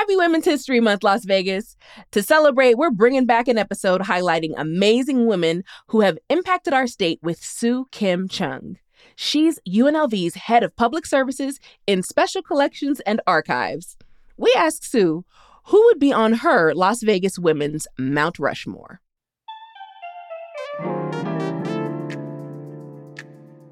[0.00, 1.76] Happy Women's History Month, Las Vegas.
[2.12, 7.18] To celebrate, we're bringing back an episode highlighting amazing women who have impacted our state
[7.22, 8.78] with Su Kim Chung.
[9.14, 13.98] She's UNLV's head of public services in special collections and archives.
[14.38, 15.26] We asked Su
[15.64, 19.02] who would be on her Las Vegas women's Mount Rushmore.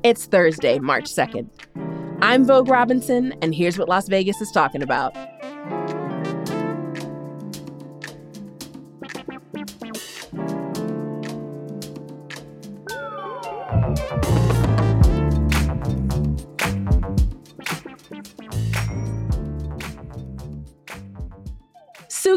[0.02, 1.48] It's Thursday, March 2nd.
[2.20, 5.16] I'm Vogue Robinson, and here's what Las Vegas is talking about.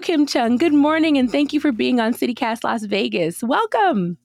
[0.02, 3.44] Su Kim Chung, good morning, and thank you for being on CityCast Las Vegas.
[3.44, 4.18] Welcome.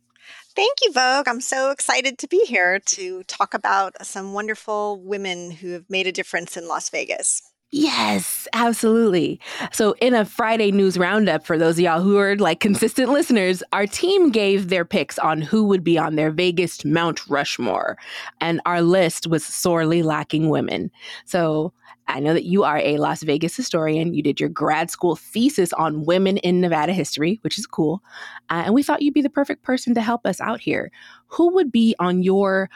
[0.54, 1.28] Thank you, Vogue.
[1.28, 6.06] I'm so excited to be here to talk about some wonderful women who have made
[6.06, 7.42] a difference in Las Vegas.
[7.72, 9.38] Yes, absolutely.
[9.70, 13.62] So, in a Friday news roundup, for those of y'all who are like consistent listeners,
[13.72, 17.98] our team gave their picks on who would be on their Vegas Mount Rushmore.
[18.40, 20.90] And our list was sorely lacking women.
[21.26, 21.74] So,
[22.08, 24.14] I know that you are a Las Vegas historian.
[24.14, 28.02] You did your grad school thesis on women in Nevada history, which is cool.
[28.50, 30.90] Uh, and we thought you'd be the perfect person to help us out here.
[31.28, 32.70] Who would be on your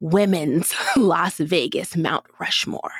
[0.00, 2.92] women's Las Vegas Mount Rushmore?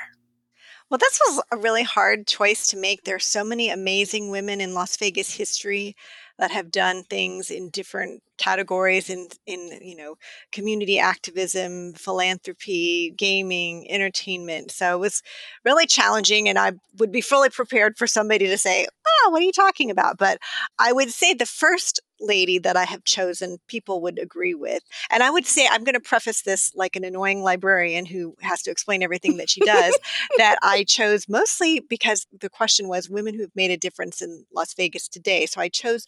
[0.89, 3.03] Well, this was a really hard choice to make.
[3.03, 5.95] There's so many amazing women in Las Vegas history
[6.39, 10.15] that have done things in different categories in in you know
[10.51, 14.71] community activism philanthropy gaming entertainment.
[14.71, 15.21] So it was
[15.65, 19.45] really challenging and i would be fully prepared for somebody to say oh what are
[19.45, 20.17] you talking about?
[20.17, 20.39] But
[20.79, 24.83] i would say the first lady that I have chosen, people would agree with.
[25.11, 28.61] And I would say, I'm going to preface this like an annoying librarian who has
[28.63, 29.97] to explain everything that she does,
[30.37, 34.73] that I chose mostly because the question was women who've made a difference in Las
[34.73, 35.45] Vegas today.
[35.45, 36.07] So I chose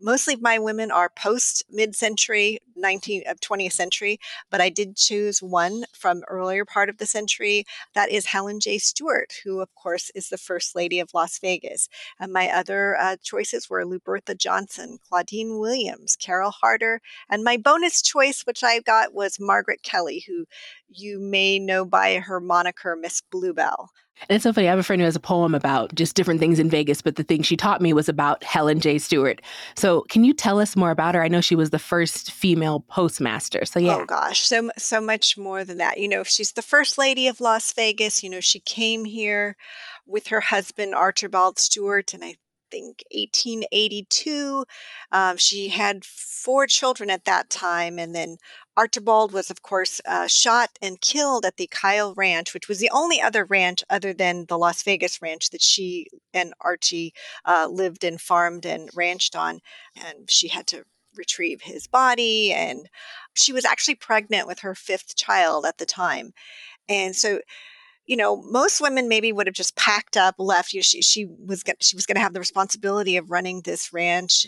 [0.00, 4.18] mostly my women are post mid-century 19th of 20th century
[4.50, 7.64] but i did choose one from earlier part of the century.
[7.94, 8.78] That is helen j.
[8.78, 11.88] Stewart who of course is the first lady of las vegas.
[12.20, 18.02] And my other uh, choices were lubertha johnson claudine williams carol harter and my bonus
[18.02, 20.44] choice which i got was margaret kelly who
[20.88, 23.90] you may know by her moniker miss bluebell
[24.22, 24.66] and it's so funny.
[24.66, 27.16] I have a friend who has a poem about just different things in Vegas, but
[27.16, 28.98] the thing she taught me was about Helen J.
[28.98, 29.42] Stewart.
[29.76, 31.22] So, can you tell us more about her?
[31.22, 33.64] I know she was the first female postmaster.
[33.64, 33.98] So, yeah.
[34.00, 35.98] Oh gosh, so so much more than that.
[35.98, 38.22] You know, she's the first lady of Las Vegas.
[38.22, 39.56] You know, she came here
[40.06, 42.36] with her husband Archibald Stewart, and I
[42.76, 44.64] think 1882.
[45.12, 48.36] Um, she had four children at that time, and then
[48.76, 52.90] Archibald was, of course, uh, shot and killed at the Kyle Ranch, which was the
[52.92, 58.04] only other ranch other than the Las Vegas ranch that she and Archie uh, lived
[58.04, 59.60] and farmed and ranched on.
[59.96, 60.84] And she had to
[61.16, 62.52] retrieve his body.
[62.52, 62.90] And
[63.34, 66.34] she was actually pregnant with her fifth child at the time.
[66.88, 67.40] And so,
[68.06, 70.72] you know, most women maybe would have just packed up, left.
[70.72, 73.92] You know, she she was she was going to have the responsibility of running this
[73.92, 74.46] ranch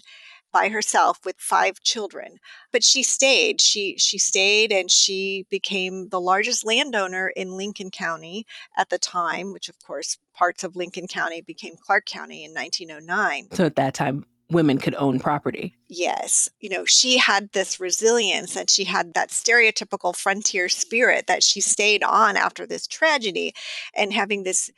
[0.52, 2.38] by herself with five children
[2.72, 8.46] but she stayed she she stayed and she became the largest landowner in Lincoln County
[8.76, 13.48] at the time which of course parts of Lincoln County became Clark County in 1909
[13.52, 15.74] so at that time women could own property.
[15.88, 16.48] Yes.
[16.60, 21.60] You know, she had this resilience and she had that stereotypical frontier spirit that she
[21.60, 23.52] stayed on after this tragedy
[23.94, 24.70] and having this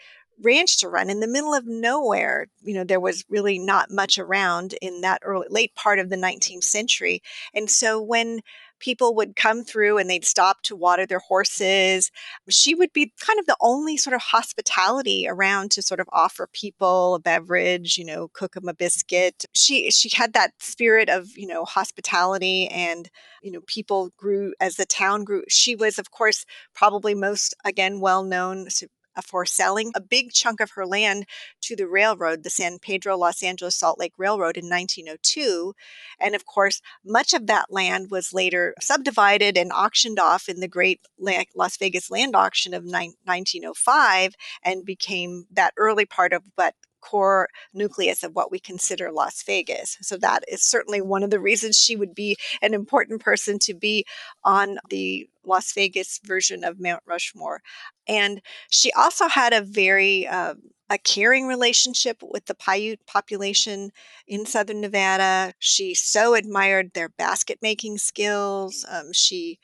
[0.42, 2.46] ranch to run in the middle of nowhere.
[2.62, 6.16] You know, there was really not much around in that early late part of the
[6.16, 7.22] 19th century.
[7.54, 8.40] And so when
[8.80, 12.10] people would come through and they'd stop to water their horses.
[12.48, 16.48] She would be kind of the only sort of hospitality around to sort of offer
[16.52, 19.44] people a beverage, you know, cook them a biscuit.
[19.54, 23.08] She she had that spirit of, you know, hospitality and
[23.42, 25.44] you know, people grew as the town grew.
[25.48, 28.68] She was, of course, probably most again well known
[29.16, 31.26] Uh, for selling a big chunk of her land
[31.60, 35.74] to the railroad, the San Pedro Los Angeles Salt Lake Railroad in 1902.
[36.20, 40.68] And of course, much of that land was later subdivided and auctioned off in the
[40.68, 47.48] great Las Vegas land auction of 1905 and became that early part of what core
[47.74, 49.96] nucleus of what we consider Las Vegas.
[50.02, 53.74] So that is certainly one of the reasons she would be an important person to
[53.74, 54.04] be
[54.44, 57.62] on the Las Vegas version of Mount Rushmore.
[58.06, 60.54] And she also had a very uh,
[60.90, 63.92] a caring relationship with the Paiute population
[64.26, 65.54] in southern Nevada.
[65.60, 68.84] She so admired their basket making skills.
[68.90, 69.60] Um, she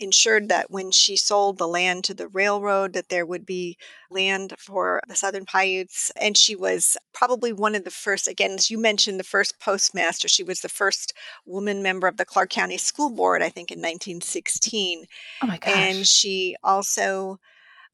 [0.00, 3.76] ensured that when she sold the land to the railroad that there would be
[4.10, 8.70] land for the southern paiutes and she was probably one of the first again as
[8.70, 10.28] you mentioned the first postmaster.
[10.28, 11.12] She was the first
[11.46, 15.06] woman member of the clark county school board i think in 1916
[15.42, 15.74] oh my gosh.
[15.74, 17.38] and she also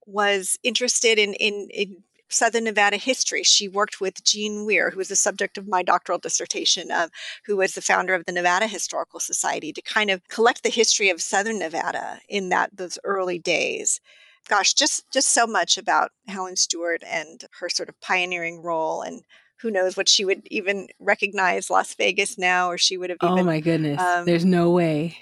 [0.06, 2.02] was interested in, in, in
[2.34, 3.42] Southern Nevada history.
[3.42, 7.08] She worked with Jeanne Wier, who was the subject of my doctoral dissertation, uh,
[7.46, 11.10] who was the founder of the Nevada Historical Society, to kind of collect the history
[11.10, 14.00] of Southern Nevada in that those early days.
[14.48, 19.22] Gosh, just just so much about Helen Stewart and her sort of pioneering role, and
[19.60, 23.18] who knows what she would even recognize Las Vegas now, or she would have.
[23.22, 24.00] Oh my goodness!
[24.00, 25.16] Um, There's no way.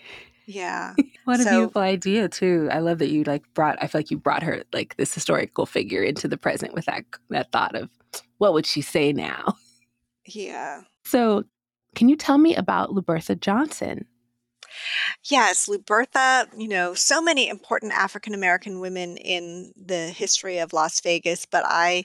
[0.47, 0.95] Yeah.
[1.25, 2.69] what a beautiful idea too.
[2.71, 5.67] I love that you like brought I feel like you brought her like this historical
[5.67, 7.91] figure into the present with that that thought of
[8.39, 9.57] what would she say now?
[10.25, 10.83] Yeah.
[11.05, 11.43] So,
[11.97, 14.07] can you tell me about Lubertha Johnson?
[15.25, 21.01] Yes, Lubertha, you know, so many important African American women in the history of Las
[21.01, 22.05] Vegas, but I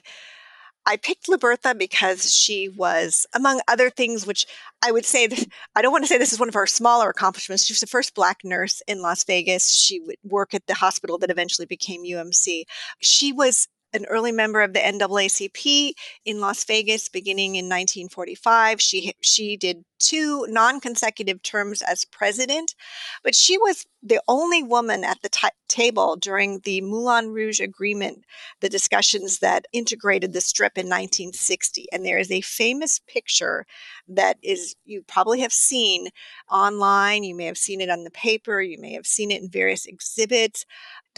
[0.88, 4.46] I picked Lubertha because she was, among other things, which
[4.82, 5.44] I would say that
[5.76, 7.66] I don't want to say this is one of her smaller accomplishments.
[7.66, 9.70] She was the first black nurse in Las Vegas.
[9.70, 12.62] She would work at the hospital that eventually became UMC.
[13.00, 15.92] She was an early member of the NAACP
[16.24, 18.80] in Las Vegas beginning in 1945.
[18.80, 22.74] She she did two non-consecutive terms as president,
[23.22, 28.24] but she was the only woman at the t- table during the Moulin Rouge Agreement,
[28.60, 31.86] the discussions that integrated the strip in 1960.
[31.92, 33.66] And there is a famous picture
[34.06, 36.08] that is you probably have seen
[36.50, 37.24] online.
[37.24, 38.60] You may have seen it on the paper.
[38.60, 40.64] You may have seen it in various exhibits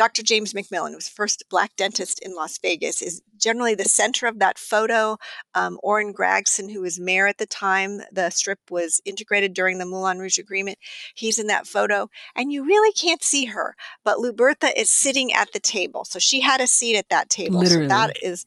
[0.00, 0.22] Dr.
[0.22, 4.38] James McMillan, who was first black dentist in Las Vegas, is generally the center of
[4.38, 5.18] that photo.
[5.54, 9.86] Um, Oran Gragson, who was mayor at the time the strip was integrated during the
[9.86, 10.78] Moulin Rouge Agreement,
[11.14, 12.08] he's in that photo.
[12.34, 13.74] And you really can't see her,
[14.04, 16.04] but Lubertha is sitting at the table.
[16.04, 17.60] So she had a seat at that table.
[17.60, 17.84] Literally.
[17.84, 18.46] So that is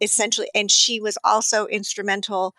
[0.00, 2.54] essentially, and she was also instrumental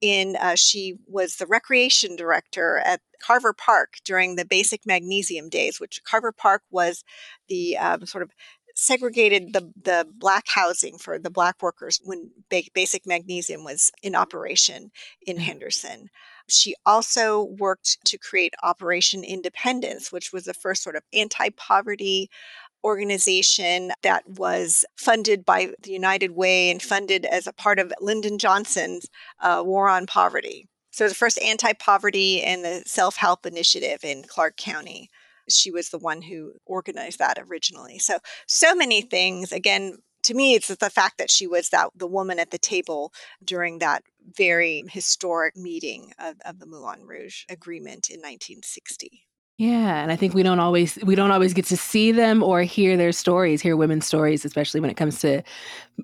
[0.00, 5.80] in uh, she was the recreation director at Carver Park during the basic magnesium days,
[5.80, 7.02] which Carver Park was
[7.48, 8.30] the um, sort of
[8.76, 12.30] segregated the, the black housing for the black workers when
[12.74, 14.90] basic magnesium was in operation
[15.26, 15.44] in mm-hmm.
[15.44, 16.08] Henderson.
[16.48, 22.30] She also worked to create Operation Independence, which was the first sort of anti poverty
[22.84, 28.38] organization that was funded by the United Way and funded as a part of Lyndon
[28.38, 29.08] Johnson's
[29.40, 30.68] uh, War on Poverty.
[30.96, 35.10] So the first anti-poverty and the self-help initiative in Clark County.
[35.48, 37.98] She was the one who organized that originally.
[37.98, 39.52] So so many things.
[39.52, 43.12] Again, to me, it's the fact that she was that the woman at the table
[43.44, 44.02] during that
[44.36, 49.25] very historic meeting of, of the Moulin Rouge Agreement in 1960.
[49.58, 52.60] Yeah, and I think we don't always we don't always get to see them or
[52.60, 55.42] hear their stories, hear women's stories, especially when it comes to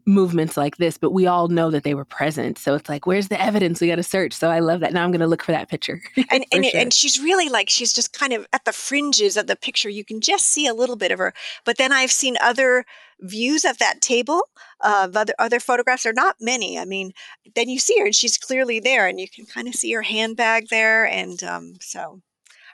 [0.07, 0.97] movements like this.
[0.97, 3.79] But we all know that they were present, so it's like, where's the evidence?
[3.79, 4.33] We got to search.
[4.33, 4.95] So I love that.
[4.95, 6.01] Now I'm going to look for that picture.
[6.31, 6.81] and and, sure.
[6.81, 9.91] and she's really like she's just kind of at the fringes of the picture.
[9.91, 11.35] You can just see a little bit of her.
[11.67, 12.87] But then I've seen other
[13.21, 14.49] views of that table
[14.81, 16.07] of other other photographs.
[16.07, 16.79] Are not many.
[16.79, 17.13] I mean,
[17.55, 20.03] then you see her and she's clearly there, and you can kind of see her
[20.03, 22.23] handbag there, and um, so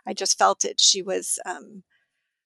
[0.09, 0.81] I just felt it.
[0.81, 1.83] She was, um,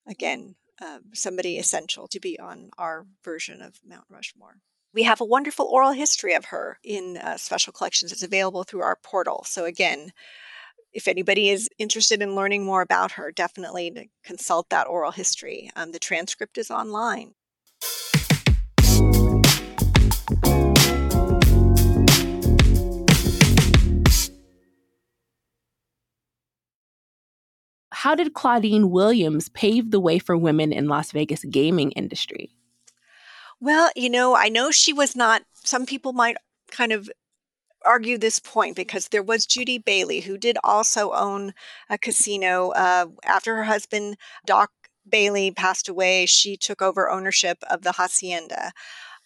[0.09, 4.57] again, uh, somebody essential to be on our version of Mount Rushmore.
[4.93, 8.11] We have a wonderful oral history of her in uh, special collections.
[8.11, 9.45] It's available through our portal.
[9.47, 10.13] So, again,
[10.93, 15.71] if anybody is interested in learning more about her, definitely consult that oral history.
[15.77, 17.35] Um, the transcript is online.
[28.03, 32.51] How did Claudine Williams pave the way for women in Las Vegas gaming industry?
[33.61, 36.37] Well, you know, I know she was not, some people might
[36.73, 37.09] kind of
[37.87, 41.55] argue this point because there was Judy Bayley, who did also own
[41.89, 42.71] a casino.
[42.71, 44.17] Uh, after her husband,
[44.47, 44.73] Doc
[45.09, 48.73] Bayley, passed away, she took over ownership of the hacienda.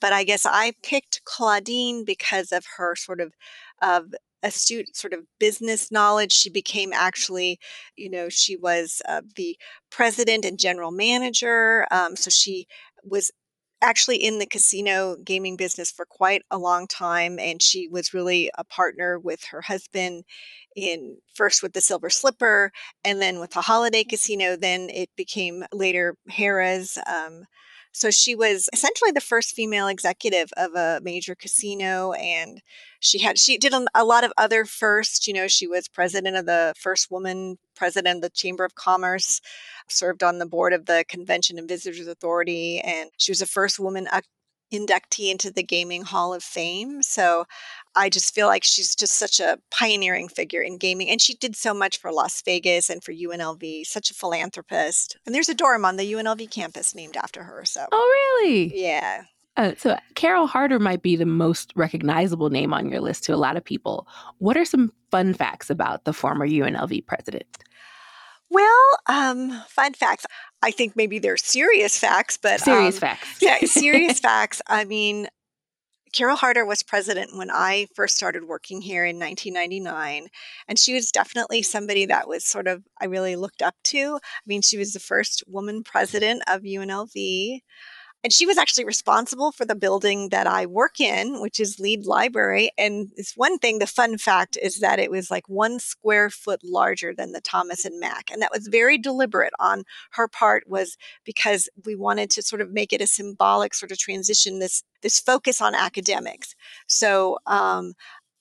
[0.02, 3.32] But I guess I picked Claudine because of her sort of
[3.80, 6.32] of astute sort of business knowledge.
[6.32, 7.58] She became actually,
[7.96, 9.56] you know, she was uh, the
[9.90, 11.86] president and general manager.
[11.90, 12.66] Um, so she
[13.04, 13.30] was
[13.82, 18.50] actually in the casino gaming business for quite a long time and she was really
[18.56, 20.24] a partner with her husband
[20.74, 22.72] in first with the silver slipper
[23.04, 27.44] and then with the holiday casino then it became later harrah's um,
[27.96, 32.60] So she was essentially the first female executive of a major casino and
[33.00, 36.44] she had she did a lot of other firsts, you know, she was president of
[36.44, 39.40] the first woman president of the Chamber of Commerce,
[39.88, 43.80] served on the board of the Convention and Visitors Authority and she was the first
[43.80, 44.06] woman
[44.72, 47.02] inductee into the Gaming Hall of Fame.
[47.02, 47.46] So
[47.94, 51.08] I just feel like she's just such a pioneering figure in gaming.
[51.08, 55.16] And she did so much for Las Vegas and for UNLV, such a philanthropist.
[55.24, 57.64] And there's a dorm on the UNLV campus named after her.
[57.64, 58.72] So, oh, really?
[58.74, 59.22] Yeah.
[59.56, 63.36] Uh, so, Carol Harter might be the most recognizable name on your list to a
[63.36, 64.06] lot of people.
[64.38, 67.46] What are some fun facts about the former UNLV president?
[68.50, 70.24] Well, um, fun facts.
[70.62, 73.38] I think maybe they're serious facts, but serious um, facts.
[73.40, 74.62] yeah, serious facts.
[74.68, 75.28] I mean,
[76.12, 80.28] Carol Harter was president when I first started working here in 1999.
[80.66, 84.16] And she was definitely somebody that was sort of, I really looked up to.
[84.16, 87.60] I mean, she was the first woman president of UNLV.
[88.24, 92.06] And she was actually responsible for the building that I work in, which is Lied
[92.06, 92.70] Library.
[92.76, 96.60] And it's one thing, the fun fact is that it was like one square foot
[96.64, 98.30] larger than the Thomas and Mack.
[98.32, 102.72] And that was very deliberate on her part was because we wanted to sort of
[102.72, 106.56] make it a symbolic sort of transition, this this focus on academics.
[106.88, 107.92] So um,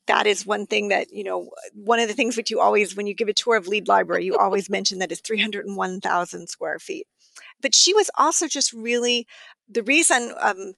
[0.07, 3.07] that is one thing that you know one of the things which you always when
[3.07, 7.07] you give a tour of Lied library you always mention that it's 301000 square feet
[7.61, 9.27] but she was also just really
[9.69, 10.73] the reason um,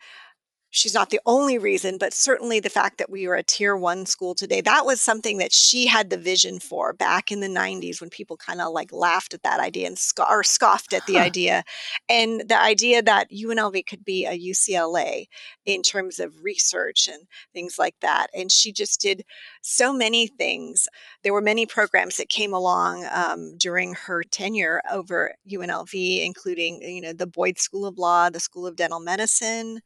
[0.77, 4.05] she's not the only reason, but certainly the fact that we are a tier one
[4.05, 8.00] school today, that was something that she had the vision for back in the 90s
[8.00, 9.98] when people kind of like laughed at that idea and
[10.29, 11.22] or scoffed at the huh.
[11.22, 11.63] idea.
[12.07, 15.25] And the idea that UNLV could be a UCLA
[15.65, 18.27] in terms of research and things like that.
[18.36, 19.24] And she just did
[19.62, 20.88] so many things.
[21.24, 27.01] There were many programs that came along um, during her tenure over UNLV, including, you
[27.01, 29.81] know, the Boyd School of Law, the School of Dental Medicine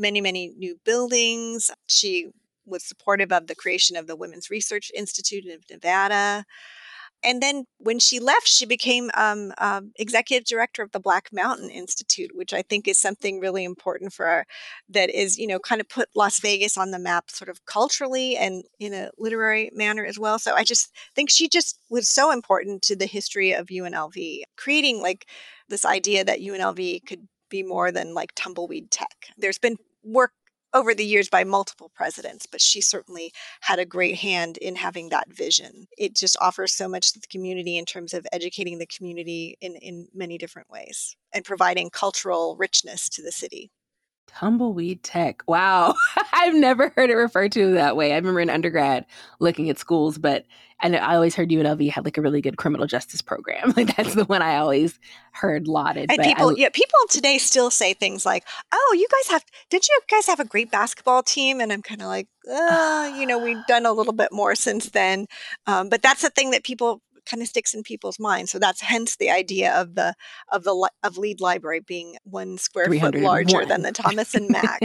[0.00, 1.70] many, many new buildings.
[1.88, 2.30] She
[2.66, 6.44] was supportive of the creation of the Women's Research Institute of Nevada.
[7.22, 11.70] And then when she left, she became um, um, executive director of the Black Mountain
[11.70, 14.46] Institute, which I think is something really important for our,
[14.88, 18.36] that is, you know, kind of put Las Vegas on the map sort of culturally
[18.36, 20.38] and in a literary manner as well.
[20.38, 25.02] So I just think she just was so important to the history of UNLV, creating
[25.02, 25.26] like
[25.68, 29.28] this idea that UNLV could be more than like tumbleweed tech.
[29.36, 30.32] There's been work
[30.72, 35.08] over the years by multiple presidents, but she certainly had a great hand in having
[35.08, 35.86] that vision.
[35.98, 39.74] It just offers so much to the community in terms of educating the community in,
[39.76, 43.70] in many different ways and providing cultural richness to the city.
[44.34, 45.42] Tumbleweed Tech.
[45.46, 45.94] Wow.
[46.32, 48.12] I've never heard it referred to that way.
[48.12, 49.06] I remember in undergrad
[49.38, 50.46] looking at schools, but
[50.82, 53.74] and I always heard UNLV had like a really good criminal justice program.
[53.80, 54.98] Like that's the one I always
[55.32, 56.10] heard lauded.
[56.10, 59.86] And people, I, yeah, people today still say things like, "Oh, you guys have, did
[59.86, 63.38] you guys have a great basketball team?" And I'm kind of like, uh, you know,
[63.38, 65.26] we've done a little bit more since then.
[65.66, 68.50] Um, but that's the thing that people kind of sticks in people's minds.
[68.50, 70.14] So that's hence the idea of the
[70.50, 74.80] of the of Lied library being one square foot larger than the Thomas and Mack.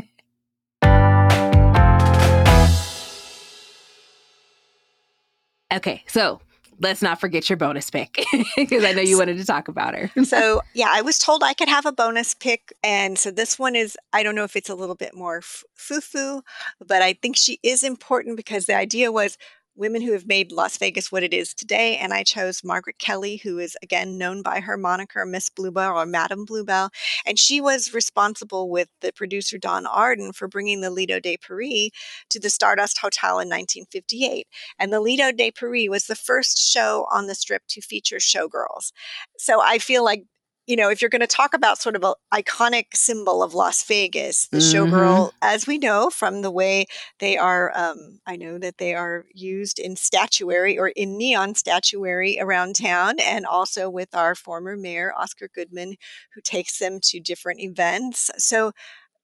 [5.72, 6.39] okay, so
[6.80, 8.24] let's not forget your bonus pick
[8.58, 10.12] because I know you wanted to talk about her.
[10.25, 12.74] so, yeah, I was told I could have a bonus pick.
[12.84, 16.01] And so this one is, I don't know if it's a little bit more foo
[16.01, 16.42] foo,
[16.86, 19.38] but I think she is important because the idea was
[19.75, 21.98] women who have made Las Vegas what it is today.
[21.98, 26.05] And I chose Margaret Kelly, who is again known by her moniker Miss Bluebell or
[26.05, 26.89] Madame Bluebell.
[27.25, 31.89] And she was responsible with the producer Don Arden for bringing the Lido de Paris
[32.29, 34.48] to the Stardust Hotel in 1958.
[34.79, 38.91] And the Lido de Paris was the first show on the strip to feature showgirls.
[39.38, 40.24] So I feel like
[40.67, 43.84] you know, if you're going to talk about sort of an iconic symbol of Las
[43.84, 44.93] Vegas, the mm-hmm.
[44.93, 46.86] showgirl, as we know from the way
[47.19, 52.38] they are, um, I know that they are used in statuary or in neon statuary
[52.39, 55.95] around town, and also with our former mayor, Oscar Goodman,
[56.34, 58.31] who takes them to different events.
[58.38, 58.72] So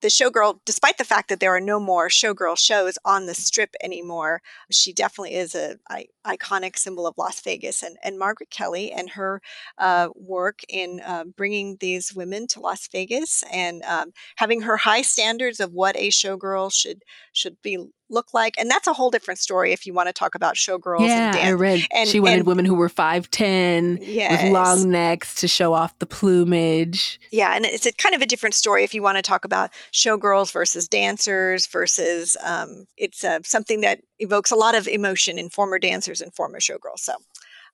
[0.01, 3.75] the showgirl, despite the fact that there are no more showgirl shows on the strip
[3.83, 4.41] anymore,
[4.71, 7.83] she definitely is a, a iconic symbol of Las Vegas.
[7.83, 9.41] And, and Margaret Kelly and her
[9.77, 15.01] uh, work in uh, bringing these women to Las Vegas and um, having her high
[15.01, 17.03] standards of what a showgirl should
[17.33, 18.55] should be look like?
[18.57, 21.35] And that's a whole different story if you want to talk about showgirls yeah, and
[21.35, 21.47] dance.
[21.47, 24.43] I read and, she wanted and, women who were 5'10 yes.
[24.43, 27.19] with long necks to show off the plumage.
[27.31, 29.71] Yeah, and it's a kind of a different story if you want to talk about
[29.91, 35.49] showgirls versus dancers versus um, it's uh, something that evokes a lot of emotion in
[35.49, 36.99] former dancers and former showgirls.
[36.99, 37.13] So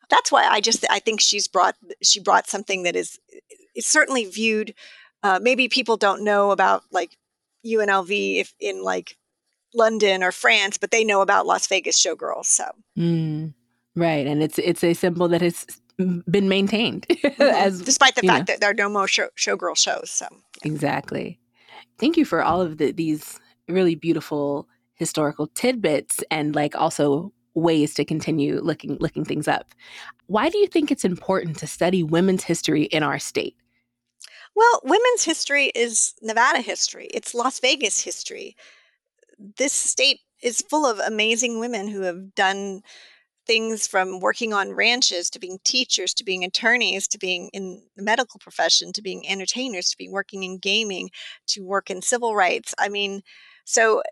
[0.10, 3.20] that's why I just I think she's brought she brought something that is
[3.76, 4.74] it's certainly viewed
[5.24, 7.18] uh, maybe people don't know about like
[7.66, 9.18] UNLV if in like
[9.78, 12.46] London or France, but they know about Las Vegas showgirls.
[12.46, 12.66] So,
[12.98, 13.54] mm,
[13.96, 15.66] right, and it's it's a symbol that has
[15.98, 17.42] been maintained mm-hmm.
[17.42, 18.54] as despite the fact know.
[18.54, 20.10] that there are no more show, showgirl shows.
[20.10, 20.72] So, yeah.
[20.72, 21.40] exactly.
[22.00, 27.94] Thank you for all of the, these really beautiful historical tidbits and like also ways
[27.96, 29.74] to continue looking looking things up.
[30.28, 33.56] Why do you think it's important to study women's history in our state?
[34.56, 37.08] Well, women's history is Nevada history.
[37.14, 38.56] It's Las Vegas history.
[39.38, 42.82] This state is full of amazing women who have done
[43.48, 48.04] things from working on ranches to being teachers to being attorneys to being in the
[48.04, 51.10] medical profession to being entertainers to being working in gaming
[51.48, 52.76] to work in civil rights.
[52.80, 53.22] I mean,
[53.66, 54.04] so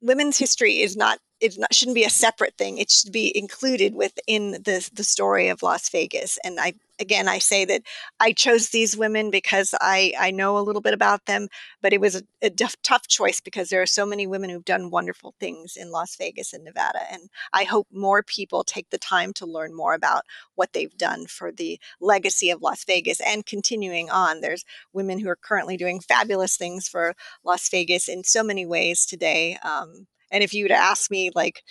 [0.00, 2.78] women's history is not it not, shouldn't be a separate thing.
[2.78, 6.38] It should be included within the the story of Las Vegas.
[6.44, 7.82] And I again, I say that
[8.20, 11.48] I chose these women because I, I know a little bit about them,
[11.82, 14.90] but it was a, a tough choice because there are so many women who've done
[14.90, 17.00] wonderful things in Las Vegas and Nevada.
[17.12, 20.24] And I hope more people take the time to learn more about
[20.54, 24.40] what they've done for the legacy of Las Vegas and continuing on.
[24.40, 27.14] There's women who are currently doing fabulous things for
[27.44, 29.58] Las Vegas in so many ways today.
[29.62, 31.62] Um, and if you would ask me, like,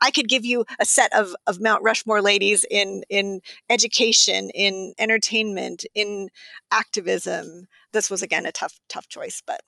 [0.00, 3.40] I could give you a set of, of Mount Rushmore ladies in in
[3.70, 6.28] education, in entertainment, in
[6.70, 7.66] activism.
[7.92, 9.60] This was again a tough tough choice, but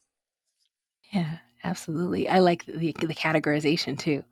[1.12, 2.28] yeah, absolutely.
[2.28, 4.24] I like the the categorization too.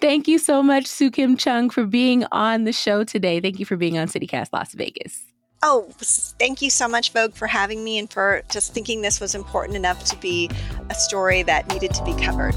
[0.00, 3.40] Thank you so much, Su Kim Chung, for being on the show today.
[3.40, 5.22] Thank you for being on CityCast Las Vegas.
[5.62, 9.34] Oh, thank you so much, Vogue, for having me and for just thinking this was
[9.34, 10.50] important enough to be
[10.88, 12.54] a story that needed to be covered.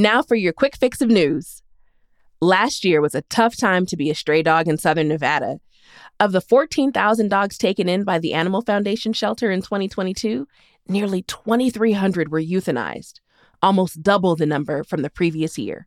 [0.00, 1.62] Now for your quick fix of news.
[2.40, 5.60] Last year was a tough time to be a stray dog in southern Nevada.
[6.18, 10.48] Of the 14,000 dogs taken in by the Animal Foundation shelter in 2022,
[10.88, 13.20] nearly 2,300 were euthanized,
[13.60, 15.86] almost double the number from the previous year.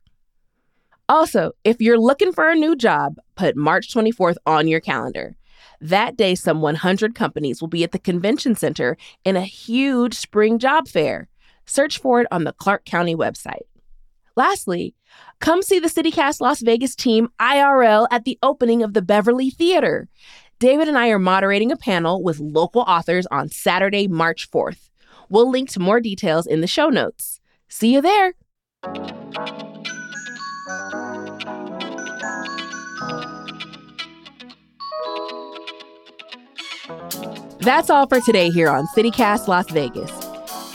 [1.08, 5.34] Also, if you're looking for a new job, put March 24th on your calendar.
[5.80, 10.60] That day, some 100 companies will be at the convention center in a huge spring
[10.60, 11.28] job fair.
[11.66, 13.62] Search for it on the Clark County website.
[14.36, 14.94] Lastly,
[15.40, 20.08] come see the CityCast Las Vegas team IRL at the opening of the Beverly Theater.
[20.58, 24.90] David and I are moderating a panel with local authors on Saturday, March 4th.
[25.28, 27.40] We'll link to more details in the show notes.
[27.68, 28.34] See you there.
[37.60, 40.10] That's all for today here on CityCast Las Vegas.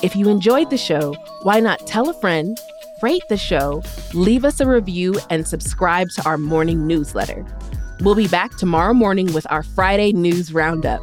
[0.01, 2.57] If you enjoyed the show, why not tell a friend?
[3.01, 3.83] Rate the show,
[4.13, 7.45] leave us a review, and subscribe to our morning newsletter.
[8.01, 11.01] We'll be back tomorrow morning with our Friday news roundup.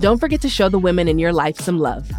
[0.00, 2.10] Don't forget to show the women in your life some love.